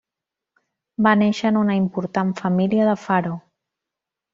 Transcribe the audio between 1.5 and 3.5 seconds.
en una important família de Faro.